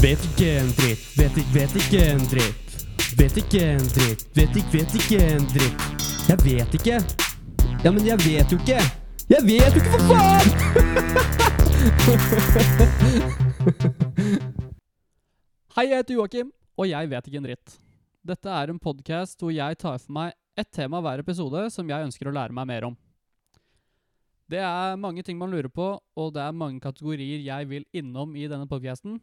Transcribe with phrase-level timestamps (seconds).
[0.00, 2.70] Vet ikke en dritt, vet ikke, vet ikke en dritt.
[3.18, 5.82] Vet ikke en dritt, vet ikke, vet ikke en dritt.
[6.24, 6.96] Jeg vet ikke.
[7.84, 8.80] Ja, men jeg vet jo ikke.
[9.28, 10.48] Jeg vet jo ikke, for faen!
[15.76, 16.48] Hei, jeg heter Joakim,
[16.80, 17.76] og jeg vet ikke en dritt.
[18.24, 22.08] Dette er en podkast hvor jeg tar for meg ett tema hver episode som jeg
[22.08, 22.96] ønsker å lære meg mer om.
[24.48, 28.32] Det er mange ting man lurer på, og det er mange kategorier jeg vil innom
[28.32, 29.20] i denne podkasten.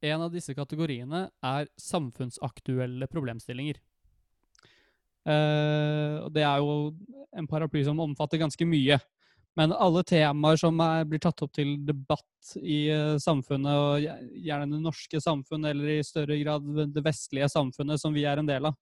[0.00, 3.80] En av disse kategoriene er samfunnsaktuelle problemstillinger.
[5.28, 6.94] Uh, det er jo
[7.36, 8.96] en paraply som omfatter ganske mye.
[9.58, 14.70] Men alle temaer som er, blir tatt opp til debatt i uh, samfunnet, og gjerne
[14.72, 18.70] det norske samfunnet, eller i større grad det vestlige samfunnet som vi er en del
[18.70, 18.78] av,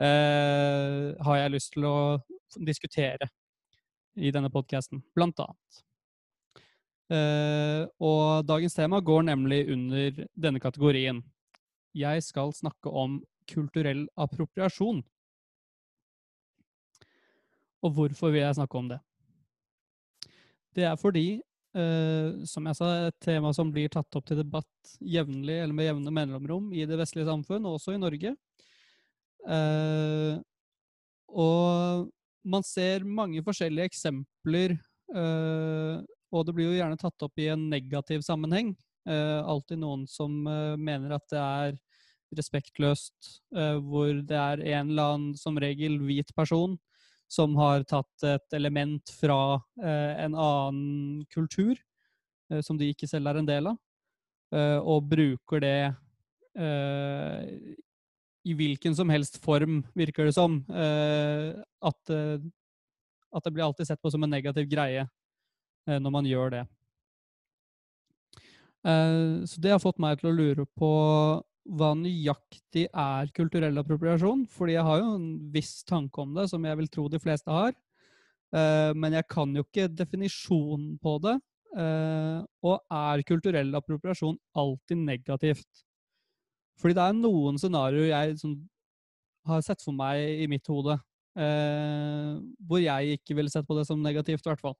[0.00, 1.96] uh, har jeg lyst til å
[2.56, 3.28] diskutere
[4.16, 5.82] i denne podkasten, blant annet.
[7.06, 11.22] Eh, og dagens tema går nemlig under denne kategorien.
[11.94, 15.04] Jeg skal snakke om kulturell appropriasjon.
[17.86, 18.98] Og hvorfor vil jeg snakke om det?
[20.76, 21.40] Det er fordi,
[21.76, 25.88] eh, som jeg sa, et tema som blir tatt opp til debatt jevnlig eller med
[25.88, 28.34] jevne mellomrom i det vestlige samfunn, og også i Norge.
[29.46, 30.36] Eh,
[31.28, 32.10] og
[32.44, 34.76] man ser mange forskjellige eksempler,
[35.14, 36.02] eh,
[36.36, 38.74] og det blir jo gjerne tatt opp i en negativ sammenheng.
[39.06, 41.76] Uh, alltid noen som uh, mener at det er
[42.34, 46.74] respektløst, uh, hvor det er en eller annen, som regel hvit person,
[47.30, 51.74] som har tatt et element fra en annen kultur,
[52.62, 53.80] som de ikke selv er en del av,
[54.86, 55.90] og bruker det
[58.46, 60.60] i hvilken som helst form, virker det som.
[60.70, 65.08] At, at det blir alltid sett på som en negativ greie
[65.86, 66.64] når man gjør det.
[68.86, 70.90] Eh, så det har fått meg til å lure på
[71.76, 74.44] hva nøyaktig er kulturell appropriasjon?
[74.52, 77.50] Fordi jeg har jo en viss tanke om det, som jeg vil tro de fleste
[77.50, 77.74] har.
[78.54, 81.36] Eh, men jeg kan jo ikke definisjonen på det.
[81.76, 85.82] Eh, og er kulturell appropriasjon alltid negativt?
[86.80, 88.36] Fordi det er noen scenarioer jeg
[89.46, 90.98] har sett for meg i mitt hode,
[91.38, 92.36] eh,
[92.68, 94.76] hvor jeg ikke ville sett på det som negativt, i hvert fall.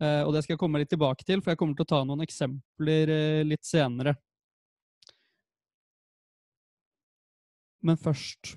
[0.00, 2.00] Eh, og det skal jeg komme litt tilbake til, for jeg kommer til å ta
[2.08, 4.16] noen eksempler eh, litt senere.
[7.84, 8.56] Men først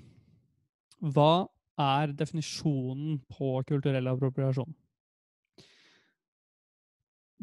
[1.04, 1.46] Hva
[1.80, 4.72] er definisjonen på kulturell appropriasjon?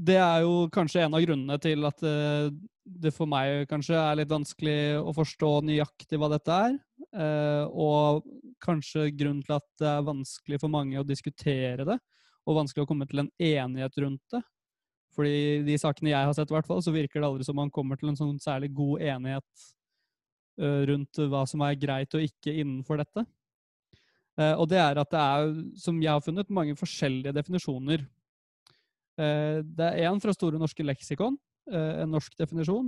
[0.02, 2.48] Det er jo kanskje en av grunnene til at eh,
[2.82, 6.80] det for meg kanskje er litt vanskelig å forstå nøyaktig hva dette er.
[7.70, 8.24] Og
[8.64, 11.98] kanskje grunnen til at det er vanskelig for mange å diskutere det,
[12.48, 14.42] og vanskelig å komme til en enighet rundt det.
[15.16, 17.72] Fordi de sakene jeg har sett, i hvert fall, så virker det aldri som man
[17.74, 19.66] kommer til en sånn særlig god enighet
[20.62, 23.26] eh, rundt hva som er greit og ikke innenfor dette.
[24.40, 25.52] Eh, Og det er at det er,
[25.84, 28.08] som jeg har funnet, mange forskjellige definisjoner.
[29.20, 31.38] Eh, Det er en fra Store norske leksikon,
[31.72, 32.88] en norsk definisjon,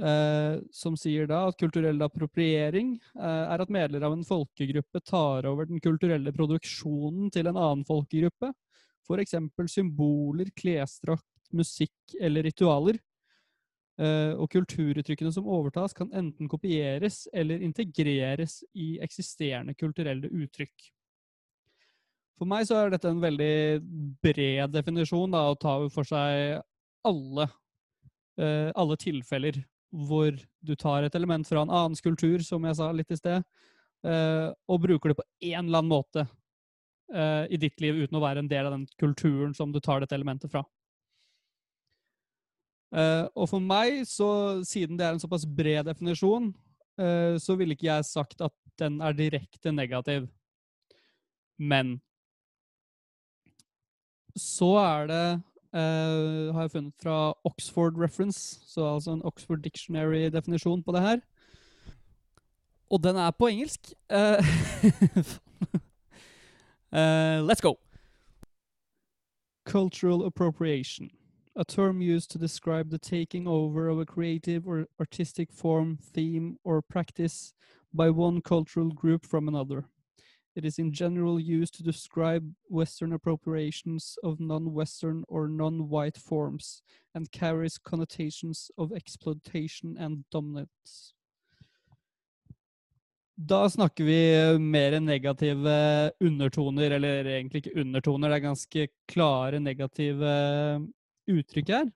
[0.00, 5.46] eh, som sier da at kulturell appropriering eh, er at medlemmer av en folkegruppe tar
[5.50, 8.52] over den kulturelle produksjonen til en annen folkegruppe,
[9.04, 9.36] f.eks.
[9.70, 12.98] symboler, klesdrakt, musikk eller ritualer.
[13.94, 20.88] Eh, og kulturuttrykkene som overtas, kan enten kopieres eller integreres i eksisterende kulturelle uttrykk.
[22.34, 23.78] For meg så er dette en veldig
[24.24, 26.58] bred definisjon da, å ta for seg
[27.06, 27.46] alle,
[28.40, 29.62] eh, alle tilfeller
[29.94, 30.34] hvor
[30.64, 33.44] du tar et element fra en annen kultur, som jeg sa litt i sted,
[34.06, 36.24] eh, og bruker det på en eller annen måte
[37.14, 40.02] eh, i ditt liv uten å være en del av den kulturen som du tar
[40.02, 40.64] dette elementet fra.
[42.94, 46.52] Eh, og for meg, så, siden det er en såpass bred definisjon,
[46.94, 50.28] så ville ikke jeg sagt at den er direkte negativ.
[51.58, 51.96] Men
[54.38, 55.24] så er det
[55.74, 61.18] eh, har jeg funnet fra Oxford Reference, så altså en Oxford Dictionary-definisjon på det her.
[62.90, 63.92] Og den er på engelsk.
[64.12, 64.38] Uh,
[66.92, 67.74] uh, let's go!
[69.64, 71.10] Cultural appropriation.
[71.56, 76.58] A term used to describe the taking over of a creative or artistic form, theme,
[76.64, 77.54] or practice
[77.92, 79.84] by one cultural group from another.
[80.56, 86.82] It is in general used to describe Western appropriations of non-Western or non-white forms,
[87.14, 91.14] and carries connotations of exploitation and dominance.
[93.36, 100.22] Da snakker vi mer negative undertoner, eller egentlig ikke undertoner, det er ganske klare negative
[101.26, 101.90] uttrykk her.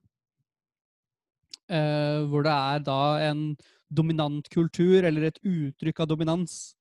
[1.68, 3.56] eh, hvor det er da en
[3.88, 6.77] dominant kultur, eller et uttrykk av dominans, eh,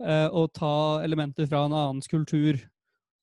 [0.00, 2.56] å ta elementer fra en annens kultur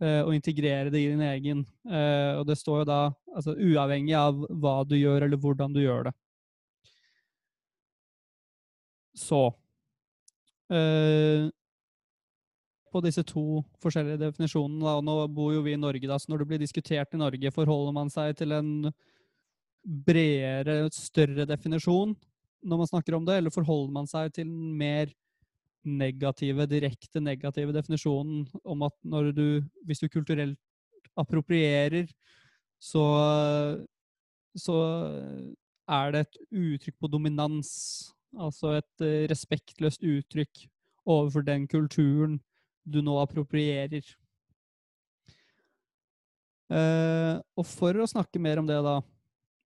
[0.03, 1.65] eh, og integrere det i din egen.
[1.89, 3.01] Eh, og det står jo da
[3.33, 6.15] altså, uavhengig av hva du gjør, eller hvordan du gjør det.
[9.17, 9.41] Så
[10.69, 11.49] eh,
[12.93, 16.31] På disse to forskjellige definisjonene, da, og nå bor jo vi i Norge, da, så
[16.31, 18.73] når det blir diskutert i Norge, forholder man seg til en
[19.87, 22.11] bredere, større definisjon
[22.67, 25.11] når man snakker om det, eller forholder man seg til en mer
[25.85, 29.47] negative, direkte negative definisjonen om at når du,
[29.87, 30.59] hvis du kulturelt
[31.17, 32.09] approprierer,
[32.79, 33.03] så,
[34.57, 34.77] så
[35.87, 37.71] er det et uttrykk på dominans.
[38.37, 40.67] Altså et eh, respektløst uttrykk
[41.07, 42.37] overfor den kulturen
[42.87, 44.03] du nå approprierer.
[46.67, 48.99] Eh, og for å snakke mer om det, da,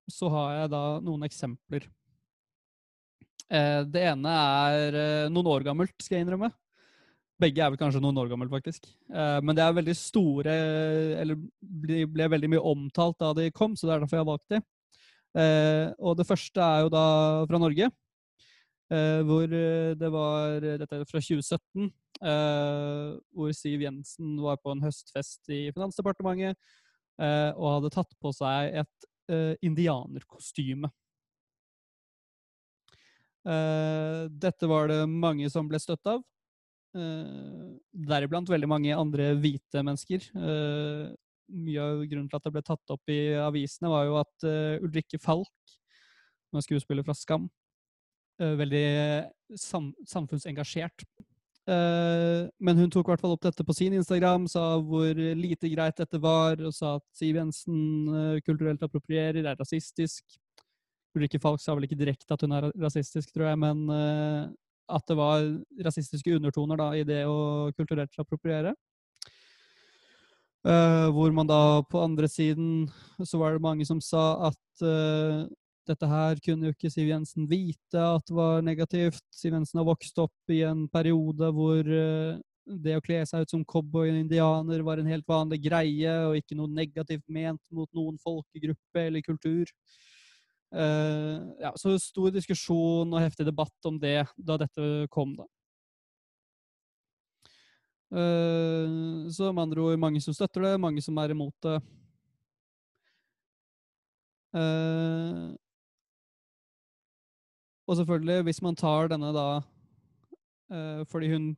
[0.10, 1.88] så har jeg da noen eksempler.
[3.52, 6.52] Eh, det ene er eh, noen år gammelt, skal jeg innrømme.
[7.42, 8.88] Begge er vel kanskje noen år gammelt, faktisk.
[9.12, 10.54] Eh, men det er veldig store,
[11.20, 14.56] eller ble, veldig mye omtalt da de kom, så det er derfor jeg har valgt
[14.56, 14.62] de.
[16.04, 17.04] Og det første er jo da
[17.48, 17.88] fra Norge.
[19.24, 21.86] Hvor det var Dette er fra 2017.
[23.32, 26.60] hvor Siv Jensen var på en høstfest i Finansdepartementet
[27.56, 30.92] og hadde tatt på seg et indianerkostyme.
[33.42, 36.22] Dette var det mange som ble støtt av.
[36.92, 40.26] Uh, Deriblant veldig mange andre hvite mennesker.
[40.36, 41.08] Uh,
[41.52, 44.46] mye av grunnen til at det ble tatt opp i avisene, var jo at
[44.84, 45.74] Ulrikke Falk,
[46.48, 47.50] som er skuespiller fra Skam,
[48.40, 48.86] veldig
[49.60, 51.04] sam samfunnsengasjert.
[51.68, 56.24] Men hun tok hvert fall opp dette på sin Instagram, sa hvor lite greit dette
[56.24, 60.24] var, og sa at Siv Jensen kulturelt approprierer, er rasistisk.
[61.18, 63.82] Ulrikke Falk sa vel ikke direkte at hun er rasistisk, tror jeg, men
[64.92, 65.44] at det var
[65.86, 68.74] rasistiske undertoner da, i det å kulturelt appropriere.
[70.62, 72.84] Uh, hvor man da på andre siden
[73.26, 75.48] så var det mange som sa at uh,
[75.90, 79.24] dette her kunne jo ikke Siv Jensen vite at det var negativt.
[79.34, 82.38] Siv Jensen har vokst opp i en periode hvor uh,
[82.86, 86.38] det å kle seg ut som cowboy og indianer var en helt vanlig greie, og
[86.38, 89.66] ikke noe negativt ment mot noen folkegruppe eller kultur.
[90.72, 95.48] Ja, så stor diskusjon og heftig debatt om det da dette kom, da.
[98.12, 101.78] Uh, så med andre ord mange som støtter det, mange som er imot det.
[104.52, 105.56] Uh,
[107.88, 109.46] og selvfølgelig, hvis man tar denne da
[111.12, 111.58] Fordi hun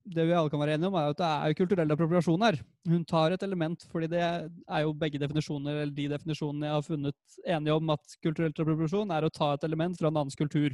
[0.00, 2.56] Det vi alle kan være enige om, er at det er kulturell appropriasjon her.
[2.88, 6.86] Hun tar et element, fordi det er jo begge definisjoner, eller de definisjonene jeg har
[6.86, 10.72] funnet enige om at kulturell appropriasjon er å ta et element fra en annens kultur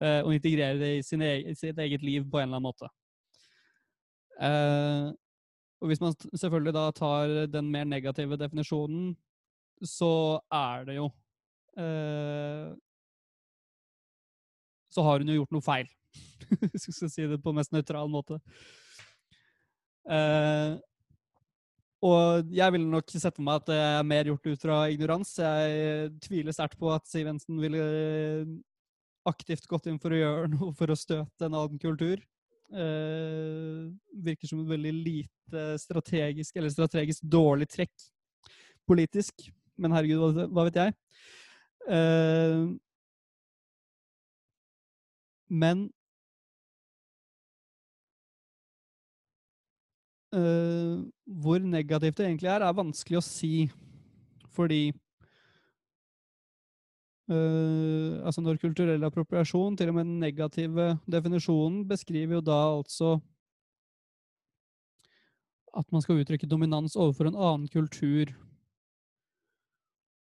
[0.00, 2.88] og integrere det i, sin i sitt eget liv på en eller annen måte.
[4.40, 5.08] Eh,
[5.80, 9.14] og hvis man selvfølgelig da tar den mer negative definisjonen,
[9.84, 11.06] så er det jo
[11.80, 12.72] eh,
[14.90, 15.88] Så har hun jo gjort noe feil.
[16.70, 18.40] Hvis jeg skal si det på mest nøytral måte.
[20.10, 20.78] Uh,
[22.00, 25.34] og jeg ville nok sett for meg at det er mer gjort ut fra ignorans.
[25.36, 27.84] Jeg tviler sterkt på at Siv Jensen ville
[29.28, 32.22] aktivt gått inn for å gjøre noe for å støte en annen kultur.
[32.70, 33.90] Uh,
[34.24, 38.08] virker som et veldig lite strategisk, eller strategisk dårlig trekk
[38.88, 39.50] politisk.
[39.80, 40.96] Men herregud, hva, vet jeg?
[41.90, 42.76] Uh,
[45.50, 45.88] men
[50.36, 51.00] uh,
[51.42, 53.54] hvor negativt det egentlig er, er vanskelig å si.
[54.56, 54.90] Fordi
[57.30, 63.20] Uh, altså når kulturell appropriasjon, til og med den negative definisjonen, beskriver jo da altså
[65.78, 68.32] at man skal uttrykke dominans overfor en annen kultur.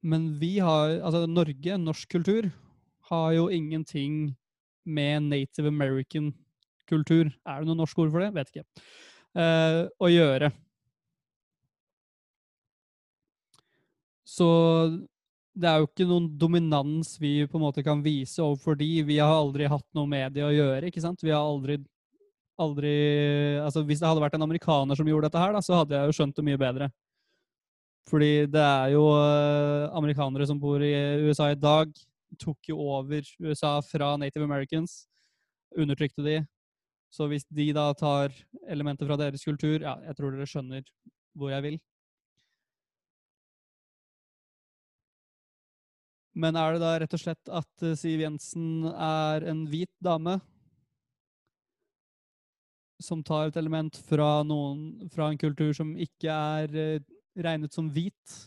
[0.03, 2.49] Men vi har Altså Norge, norsk kultur,
[3.07, 4.35] har jo ingenting
[4.85, 6.33] med native american
[6.89, 8.33] kultur Er det noe norsk ord for det?
[8.33, 8.65] Vet ikke.
[9.31, 10.51] Uh, å gjøre.
[14.27, 14.47] Så
[15.51, 18.89] det er jo ikke noen dominans vi på en måte kan vise overfor de.
[19.07, 20.87] Vi har aldri hatt noe med det å gjøre.
[20.87, 21.23] ikke sant?
[21.23, 21.77] Vi har aldri,
[22.59, 22.93] aldri
[23.59, 26.11] altså Hvis det hadde vært en amerikaner som gjorde dette her, da, så hadde jeg
[26.11, 26.91] jo skjønt det mye bedre.
[28.09, 30.93] Fordi det er jo uh, amerikanere som bor i
[31.27, 31.91] USA i dag,
[32.39, 35.05] tok jo over USA fra native americans.
[35.77, 36.39] Undertrykte de.
[37.11, 38.31] Så hvis de da tar
[38.71, 40.85] elementer fra deres kultur Ja, jeg tror dere skjønner
[41.35, 41.79] hvor jeg vil.
[46.31, 50.37] Men er det da rett og slett at eh, Siv Jensen er en hvit dame
[53.01, 57.03] som tar et element fra, noen, fra en kultur som ikke er eh,
[57.35, 58.37] regnet som hvit?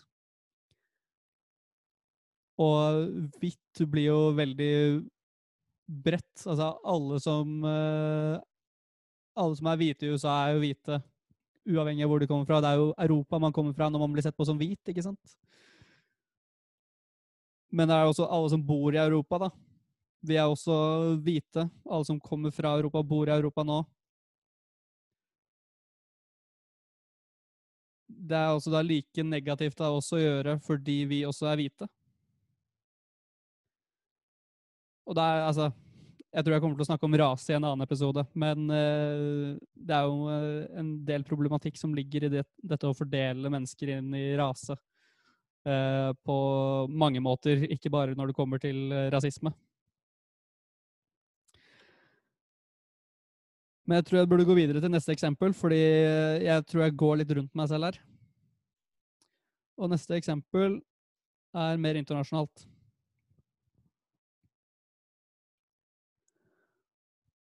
[2.63, 3.05] Og
[3.43, 4.75] hvitt blir jo veldig
[6.07, 6.47] bredt.
[6.47, 8.39] Altså alle som eh,
[9.35, 11.01] Alle som er hvite i USA, er jo hvite.
[11.65, 12.61] Uavhengig av hvor de kommer fra.
[12.63, 15.03] Det er jo Europa man kommer fra når man blir sett på som hvit, ikke
[15.03, 15.37] sant?
[17.75, 19.51] Men det er også alle som bor i Europa, da.
[20.25, 20.75] Vi er også
[21.25, 21.67] hvite.
[21.91, 23.83] Alle som kommer fra Europa, bor i Europa nå.
[28.07, 31.89] Det er også da like negativt av oss å gjøre fordi vi også er hvite.
[35.05, 35.73] Og det er altså
[36.35, 39.53] Jeg tror jeg kommer til å snakke om rase i en annen episode, men eh,
[39.87, 43.93] det er jo eh, en del problematikk som ligger i det, dette å fordele mennesker
[43.95, 44.75] inn i rase.
[45.65, 46.39] eh, på
[46.91, 49.55] mange måter, ikke bare når det kommer til rasisme.
[53.87, 55.81] Men jeg tror jeg burde gå videre til neste eksempel, fordi
[56.49, 58.03] jeg tror jeg går litt rundt meg selv her.
[59.79, 60.81] Og neste eksempel
[61.55, 62.74] er mer internasjonalt.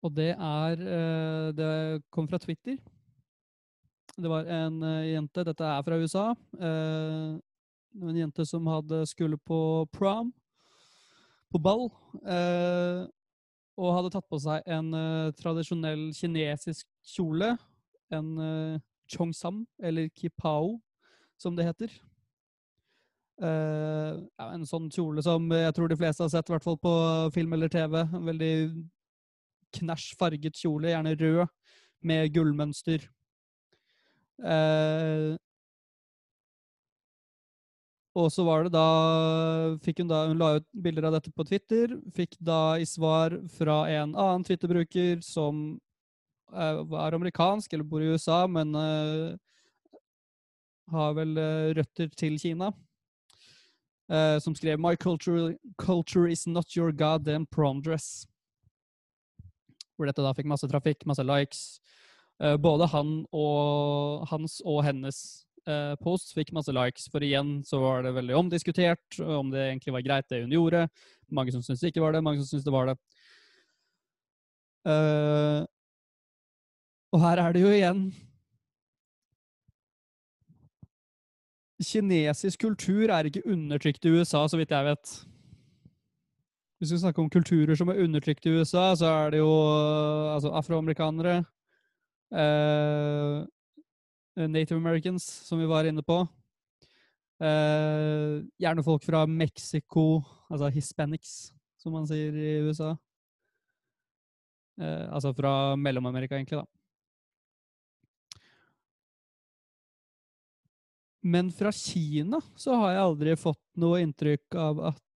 [0.04, 2.76] Og det er eh, Det kom fra Twitter.
[4.14, 6.30] Det var en eh, jente Dette er fra USA.
[6.60, 7.40] eh,
[7.94, 10.32] en jente som hadde skulle på prom,
[11.54, 11.84] på ball,
[13.78, 14.88] og hadde tatt på seg en
[15.38, 17.52] tradisjonell kinesisk kjole.
[18.10, 18.34] En
[19.06, 20.80] chongsam, eller kipao,
[21.38, 21.94] som det heter.
[23.42, 26.78] Uh, ja, en sånn kjole som jeg tror de fleste har sett, i hvert fall
[26.82, 26.94] på
[27.34, 28.00] film eller TV.
[28.02, 28.52] En veldig
[29.78, 31.46] knæsj farget kjole, gjerne rød,
[32.04, 33.06] med gullmønster.
[34.44, 35.36] Eh,
[38.14, 38.86] og så var det da
[39.74, 41.96] Hun da, hun la ut bilder av dette på Twitter.
[42.14, 45.80] Fikk da i svar fra en annen Twitter-bruker som
[46.52, 49.34] eh, var amerikansk, eller bor i USA, men eh,
[50.92, 52.72] har vel eh, røtter til Kina.
[54.04, 58.26] Uh, som skrev My culture, culture is not your goddamn prom dress.
[59.94, 61.64] Hvor dette da fikk masse trafikk, masse likes.
[62.42, 65.18] Eh, både han og hans og hennes
[65.68, 69.94] eh, posts fikk masse likes, for igjen så var det veldig omdiskutert om det egentlig
[69.94, 70.88] var greit det hun gjorde.
[71.34, 72.98] Mange som syntes det ikke var det, mange som syntes det var det.
[74.90, 75.62] Eh,
[77.14, 78.08] og her er det jo igjen
[81.84, 85.14] Kinesisk kultur er ikke undertrykt i USA, så vidt jeg vet.
[86.82, 89.50] Hvis vi snakker om kulturer som er undertrykt i USA, så er det jo
[90.34, 91.44] altså, afroamerikanere,
[92.34, 93.44] eh,
[94.34, 96.24] Native Americans, som vi var inne på.
[97.40, 102.94] Eh, gjerne folk fra Mexico, altså hispanics, som man sier i USA.
[104.80, 106.66] Eh, altså fra Mellom-Amerika, egentlig, da.
[111.24, 115.13] Men fra Kina så har jeg aldri fått noe inntrykk av at eh,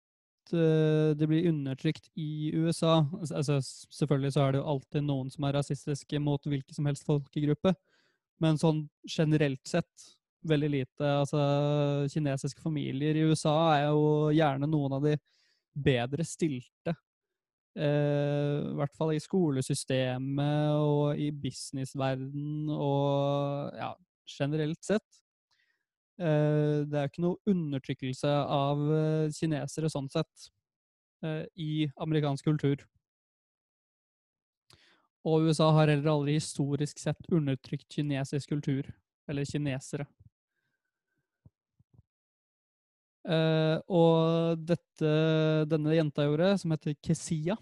[0.52, 2.98] det blir undertrykt i USA.
[3.20, 3.60] Altså,
[3.92, 7.74] selvfølgelig så er det jo alltid noen som er rasistiske mot hvilken som helst folkegruppe.
[8.42, 10.08] Men sånn generelt sett
[10.48, 11.08] veldig lite.
[11.22, 11.40] Altså,
[12.12, 15.16] kinesiske familier i USA er jo gjerne noen av de
[15.74, 16.94] bedre stilte.
[17.74, 23.92] Eh, I hvert fall i skolesystemet og i businessverden og ja,
[24.30, 25.24] generelt sett.
[26.14, 30.49] Eh, det er jo ikke noe undertrykkelse av eh, kinesere sånn sett
[31.26, 32.85] eh, i amerikansk kultur.
[35.25, 38.90] Og USA har heller aldri historisk sett undertrykt kinesisk kultur,
[39.28, 40.06] eller kinesere.
[43.88, 45.12] Og dette
[45.73, 47.54] denne jenta gjorde, som heter Kesia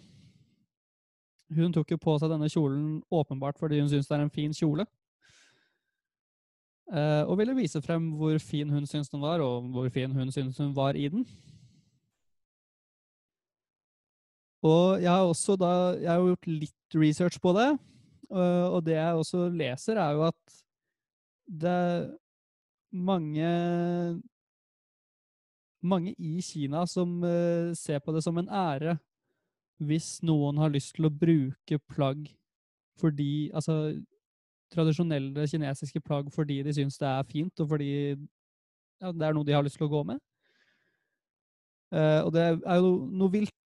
[1.54, 4.56] Hun tok jo på seg denne kjolen åpenbart fordi hun syns det er en fin
[4.58, 4.88] kjole.
[6.92, 10.32] Eh, og ville vise frem hvor fin hun syns den var, og hvor fin hun
[10.32, 11.24] syns hun var i den.
[14.62, 17.70] Og jeg har også da Jeg har gjort litt research på det,
[18.30, 20.60] øh, og det jeg også leser, er jo at
[21.46, 22.10] det er
[22.92, 24.20] mange
[25.82, 28.98] Mange i Kina som øh, ser på det som en ære
[29.82, 32.28] hvis noen har lyst til å bruke plagg
[33.00, 33.98] fordi Altså
[34.72, 39.46] tradisjonelle kinesiske plagg fordi de syns det er fint, og fordi ja, det er noe
[39.46, 40.22] de har lyst til å gå med.
[41.92, 43.58] Uh, og det er jo noe vilt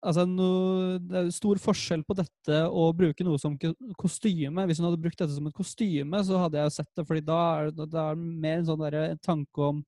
[0.00, 3.58] Altså, noe, det er stor forskjell på dette og bruke noe som
[4.00, 4.62] kostyme.
[4.64, 7.20] Hvis hun hadde brukt dette som et kostyme, så hadde jeg jo sett det, fordi
[7.26, 9.82] da er det er mer en sånn derre tanke om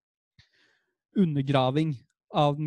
[1.16, 1.94] undergraving
[2.36, 2.60] av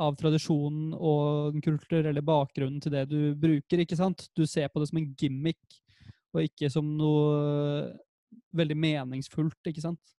[0.00, 3.82] av tradisjonen og den kulturelle bakgrunnen til det du bruker.
[3.82, 4.28] ikke sant?
[4.36, 5.60] Du ser på det som en gimmick,
[6.34, 7.90] og ikke som noe
[8.56, 10.16] veldig meningsfullt, ikke sant?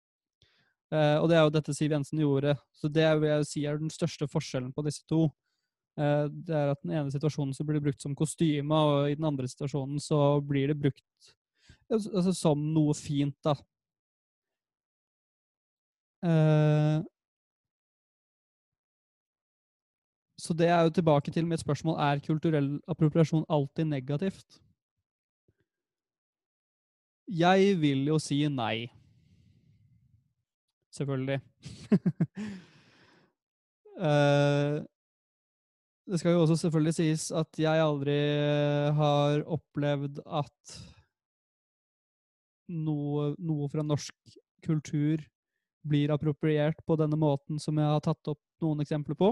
[0.91, 2.55] Eh, og det er jo dette Siv Jensen gjorde.
[2.75, 5.25] Så det vil jeg si er den største forskjellen på disse to.
[5.99, 9.15] Eh, det er at den ene situasjonen så blir det brukt som kostyme, og i
[9.15, 11.31] den andre situasjonen så blir det brukt
[11.91, 13.55] altså, som noe fint, da.
[16.27, 16.99] Eh,
[20.41, 24.61] så det er jo tilbake til mitt spørsmål er kulturell appropriasjon alltid negativt.
[27.27, 28.91] Jeg vil jo si nei.
[30.91, 31.39] Selvfølgelig.
[33.99, 34.81] uh,
[36.11, 38.17] det skal jo også selvfølgelig sies at jeg aldri
[38.97, 40.79] har opplevd at
[42.71, 44.35] noe, noe fra norsk
[44.65, 45.21] kultur
[45.87, 49.31] blir appropriert på denne måten som jeg har tatt opp noen eksempler på.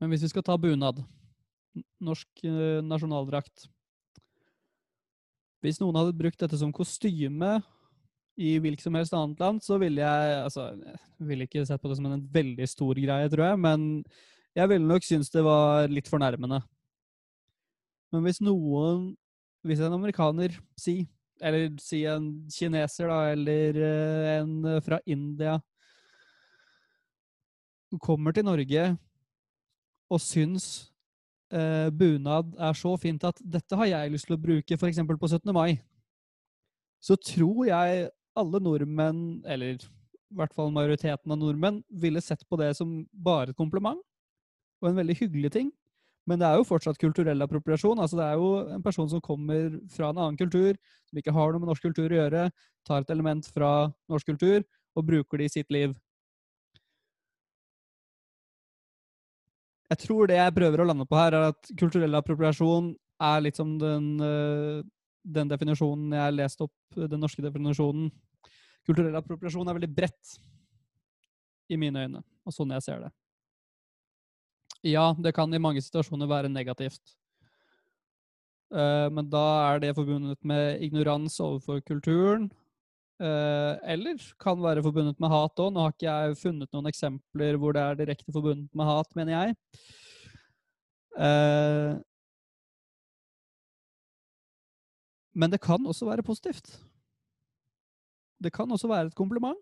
[0.00, 1.02] Men hvis vi skal ta bunad,
[2.00, 3.68] norsk eh, nasjonaldrakt
[5.60, 7.58] Hvis noen hadde brukt dette som kostyme
[8.40, 11.90] i hvilket som helst annet land, så ville jeg altså, jeg ville ikke sett på
[11.90, 13.88] det som en veldig stor greie, tror jeg, men
[14.56, 16.62] jeg ville nok synes det var litt fornærmende.
[18.10, 19.10] Men hvis noen
[19.60, 21.02] Hvis en amerikaner, si,
[21.36, 25.58] eller si en kineser, da, eller eh, en fra India
[28.00, 28.86] kommer til Norge
[30.08, 30.89] og syns
[31.52, 35.00] eh, bunad er så fint at dette har jeg lyst til å bruke f.eks.
[35.06, 35.52] på 17.
[35.56, 35.80] mai,
[37.00, 42.58] så tror jeg alle nordmenn, eller i hvert fall majoriteten av nordmenn, ville sett på
[42.60, 44.00] det som bare et kompliment
[44.80, 45.70] og en veldig hyggelig ting.
[46.28, 47.98] Men det er jo fortsatt kulturell appropriasjon.
[47.98, 50.76] altså Det er jo en person som kommer fra en annen kultur,
[51.08, 52.44] som ikke har noe med norsk kultur å gjøre,
[52.86, 54.62] tar et element fra norsk kultur
[54.96, 55.96] og bruker det i sitt liv.
[59.90, 63.58] Jeg tror det jeg prøver å lande på her, er at kulturell appropriasjon er litt
[63.58, 64.82] som den, eh,
[65.24, 68.10] den definisjonen jeg leste opp, den norske definisjonen.
[68.86, 70.36] Kulturell appropriasjon er veldig bredt
[71.70, 73.10] i mine øyne, og sånn jeg ser det.
[74.86, 77.16] Ja, det kan i mange situasjoner være negativt.
[78.70, 82.48] Uh, men da er det forbundet med ignorans overfor kulturen.
[83.20, 85.72] Uh, eller kan være forbundet med hat òg.
[85.74, 89.34] Nå har ikke jeg funnet noen eksempler hvor det er direkte forbundet med hat, mener
[89.34, 89.56] jeg.
[91.20, 92.00] Uh,
[95.36, 96.72] men det kan også være positivt.
[98.40, 99.60] Det kan også være et kompliment.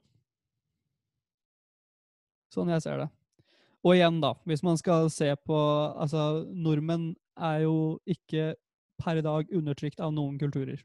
[2.55, 3.09] Sånn jeg ser det.
[3.83, 5.59] Og igjen, da, hvis man skal se på
[5.99, 8.53] Altså, nordmenn er jo ikke
[8.99, 10.79] per i dag undertrykt av noen kulturer.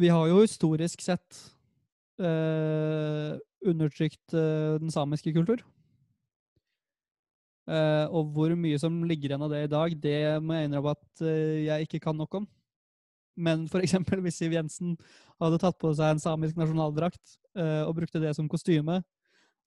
[0.00, 1.40] Vi har jo historisk sett
[2.20, 3.36] eh,
[3.68, 5.60] undertrykt eh, den samiske kultur.
[7.70, 10.94] Eh, og hvor mye som ligger igjen av det i dag, det må jeg innrømme
[10.96, 12.48] at eh, jeg ikke kan nok om.
[13.36, 13.98] Men f.eks.
[14.24, 14.96] hvis Siv Jensen
[15.40, 19.02] hadde tatt på seg en samisk nasjonaldrakt eh, og brukte det som kostyme,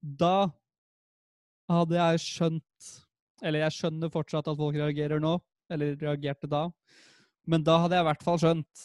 [0.01, 0.49] da
[1.71, 2.89] hadde jeg skjønt
[3.43, 5.37] Eller jeg skjønner fortsatt at folk reagerer nå,
[5.71, 6.67] eller reagerte da,
[7.47, 8.83] men da hadde jeg i hvert fall skjønt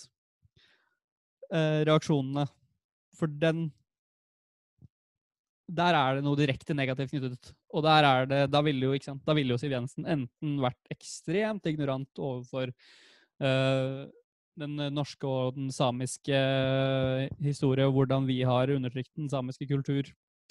[1.53, 2.47] eh, reaksjonene.
[3.19, 3.69] For den
[5.69, 7.51] Der er det noe direkte negativt knyttet.
[7.77, 12.09] Og der er det, da ville jo, ikke jo Siv Jensen enten vært ekstremt ignorant
[12.17, 14.07] overfor eh,
[14.59, 20.09] den norske og den samiske eh, historie, og hvordan vi har undertrykt den samiske kultur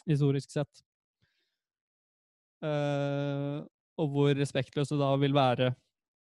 [0.08, 0.84] historisk sett.
[2.58, 3.62] Uh,
[4.02, 5.72] og hvor respektløse da vil være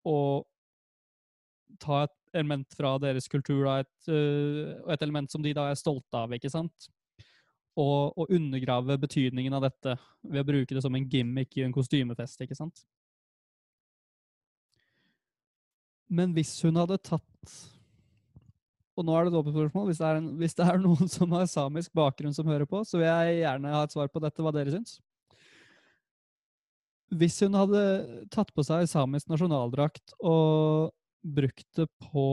[0.09, 0.45] å
[1.81, 4.13] ta et element fra deres kultur, og et,
[4.95, 6.89] et element som de da er stolte av, ikke sant?
[7.79, 9.95] Og, og, undergrave betydningen av dette
[10.27, 12.83] ved å bruke det som en gimmick i en kostymefest, ikke sant?
[16.09, 17.53] Men hvis hun hadde tatt
[18.97, 19.91] Og nå er det et åpent spørsmål.
[19.91, 20.01] Hvis
[20.41, 23.75] hvis det er noen som har samisk bakgrunn som hører på, så vil jeg gjerne
[23.77, 24.97] ha et svar på dette, hva dere syns.
[27.15, 27.83] Hvis hun hadde
[28.35, 30.91] tatt på seg samisk nasjonaldrakt og
[31.23, 32.29] brukt det på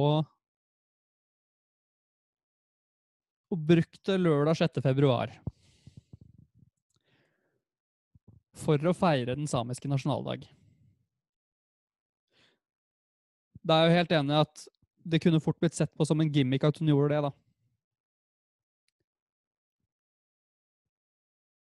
[3.53, 4.81] Og brukt lørdag 6.
[4.83, 5.33] februar
[8.55, 10.45] for å feire den samiske nasjonaldag
[13.65, 14.67] Da er jo helt enig at
[15.05, 17.31] det kunne fort blitt sett på som en gimmick at hun gjorde det, da.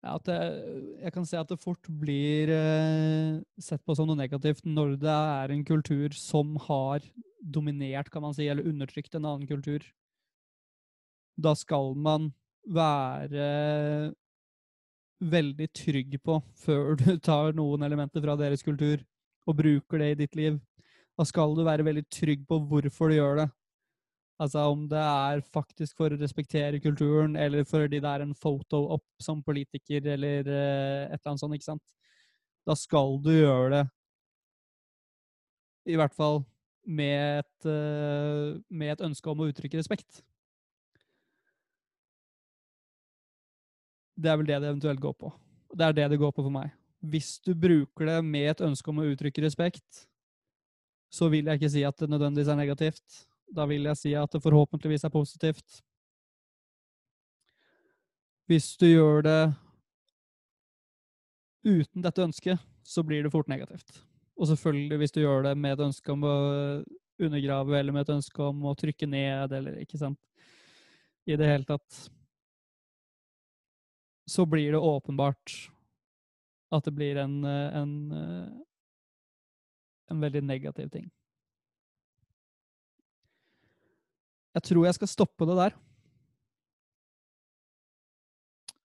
[0.05, 0.57] Ja, jeg,
[1.01, 5.15] jeg kan se at det fort blir eh, sett på som noe negativt når det
[5.15, 7.01] er en kultur som har
[7.41, 9.81] dominert, kan man si, eller undertrykt en annen kultur.
[11.41, 12.29] Da skal man
[12.65, 14.13] være
[15.25, 19.01] veldig trygg på før du tar noen elementer fra deres kultur
[19.45, 20.61] og bruker det i ditt liv.
[21.17, 23.49] Da skal du være veldig trygg på hvorfor du gjør det.
[24.41, 28.81] Altså om det er faktisk for å respektere kulturen, eller fordi det er en foto
[28.97, 31.85] opp som politiker, eller eh, et eller annet sånt, ikke sant.
[32.67, 33.83] Da skal du gjøre det.
[35.93, 36.41] I hvert fall
[36.85, 40.23] med et, eh, med et ønske om å uttrykke respekt.
[44.15, 45.31] Det er vel det det eventuelt går på.
[45.75, 46.73] Det er det det går på for meg.
[47.05, 50.05] Hvis du bruker det med et ønske om å uttrykke respekt,
[51.11, 53.25] så vil jeg ikke si at det nødvendigvis er negativt.
[53.53, 55.81] Da vil jeg si at det forhåpentligvis er positivt.
[58.49, 59.39] Hvis du gjør det
[61.65, 64.03] uten dette ønsket, så blir det fort negativt.
[64.37, 66.35] Og selvfølgelig hvis du gjør det med et ønske om å
[67.25, 70.19] undergrave, eller med et ønske om å trykke ned, eller ikke sant,
[71.25, 72.01] i det hele tatt,
[74.29, 75.55] så blir det åpenbart
[76.75, 77.93] at det blir en, en,
[80.11, 81.09] en veldig negativ ting.
[84.55, 85.75] Jeg tror jeg skal stoppe det der.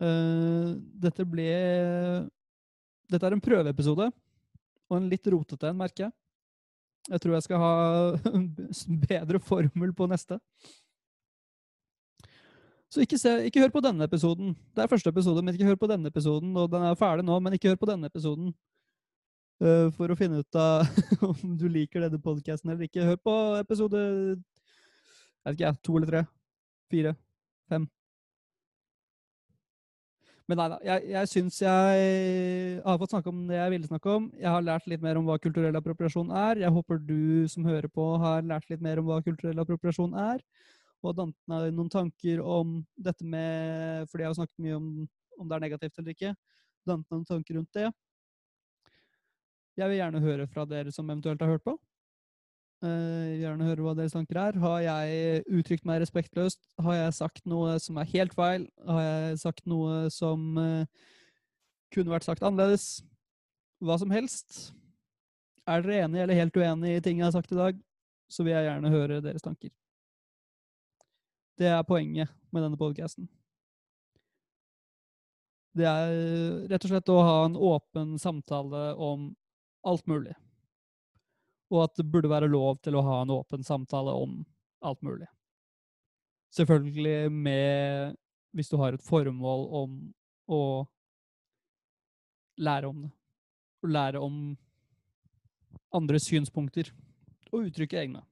[0.01, 1.51] Uh, dette ble
[3.11, 4.07] Dette er en prøveepisode,
[4.89, 6.15] og en litt rotete en, merker jeg.
[7.11, 7.73] Jeg tror jeg skal ha
[9.11, 10.39] bedre formel på neste.
[12.91, 14.55] Så ikke, se, ikke, hør på denne episoden.
[14.75, 16.55] Det er første episode, men ikke hør på denne episoden.
[16.59, 18.51] Og den er ferdig nå, men ikke hør på denne episoden.
[19.61, 20.89] Uh, for å finne ut av
[21.31, 23.07] om du liker denne podkasten eller ikke.
[23.11, 24.01] Hør på episode
[25.45, 25.73] jeg vet ikke.
[25.87, 26.23] To eller tre?
[26.91, 27.15] Fire?
[27.71, 27.87] Fem?
[30.51, 30.81] Men nei da.
[30.83, 34.27] Jeg, jeg syns jeg har fått snakke om det jeg ville snakke om.
[34.41, 36.65] Jeg har lært litt mer om hva kulturell appropriasjon er.
[36.65, 40.43] Jeg håper du som hører på, har lært litt mer om hva kulturell appropriasjon er.
[41.01, 44.91] Og dannet noen tanker om dette med Fordi jeg har snakket mye om
[45.41, 46.35] om det er negativt eller ikke.
[46.89, 47.89] Dannet noen tanker rundt det.
[49.81, 51.77] Jeg vil gjerne høre fra dere som eventuelt har hørt på.
[52.81, 54.57] Uh, gjerne høre hva deres tanker er.
[54.63, 56.63] Har jeg uttrykt meg respektløst?
[56.81, 58.65] Har jeg sagt noe som er helt feil?
[58.89, 60.89] Har jeg sagt noe som uh,
[61.93, 63.03] kunne vært sagt annerledes?
[63.85, 64.71] Hva som helst.
[65.69, 67.77] Er dere enige eller helt uenige i ting jeg har sagt i dag,
[68.33, 69.73] så vil jeg gjerne høre deres tanker.
[71.61, 73.29] Det er poenget med denne podkasten.
[75.77, 76.15] Det er
[76.73, 79.35] rett og slett å ha en åpen samtale om
[79.87, 80.33] alt mulig
[81.71, 84.41] og at det burde være lov til å ha en åpen samtale om
[84.83, 85.29] alt mulig.
[86.57, 88.17] Selvfølgelig med
[88.51, 89.93] Hvis du har et formål om
[90.51, 90.63] å
[92.59, 93.11] lære om det.
[93.85, 94.41] Og lære om
[95.95, 96.91] andres synspunkter.
[97.53, 98.25] Og uttrykke egne.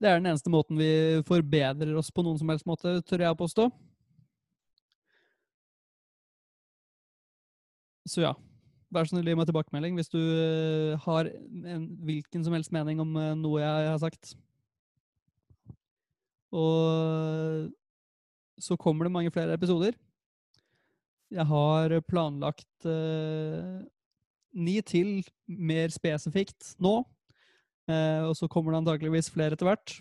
[0.00, 3.36] Det er den eneste måten vi forbedrer oss på noen som helst måte, tør jeg
[3.36, 3.68] å påstå.
[8.08, 8.34] Så ja.
[8.94, 11.28] Vær så snill, gi meg tilbakemelding hvis du eh, har
[11.74, 14.34] en hvilken som helst mening om eh, noe jeg har sagt.
[16.54, 17.72] Og
[18.62, 19.96] så kommer det mange flere episoder.
[21.34, 23.82] Jeg har planlagt eh,
[24.54, 27.00] ni til mer spesifikt nå.
[27.90, 29.96] Eh, og så kommer det antakeligvis flere etter hvert.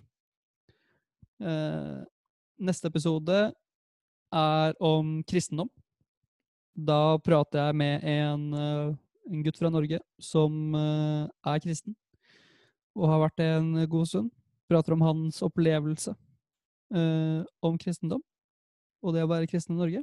[1.41, 2.03] Eh,
[2.63, 3.39] neste episode
[4.33, 5.71] er om kristendom.
[6.73, 8.95] Da prater jeg med en, eh,
[9.29, 11.95] en gutt fra Norge som eh, er kristen,
[12.97, 14.31] og har vært det en god stund.
[14.69, 16.15] Prater om hans opplevelse
[16.95, 18.23] eh, om kristendom,
[19.03, 20.01] og det å være kristen i Norge.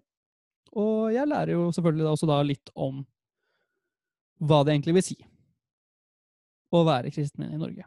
[0.78, 3.02] Og jeg lærer jo selvfølgelig da også da litt om
[4.38, 5.16] hva det egentlig vil si
[6.70, 7.83] å være kristen i Norge.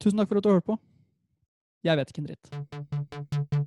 [0.00, 0.78] Tusen takk for at du hørte på.
[1.84, 3.59] Jeg vet ikke en dritt.